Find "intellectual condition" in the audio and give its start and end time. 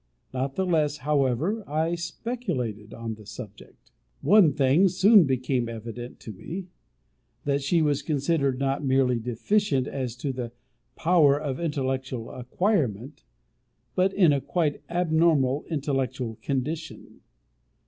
15.69-17.19